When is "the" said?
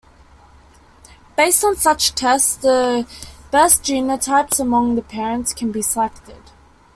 2.55-3.05, 4.95-5.03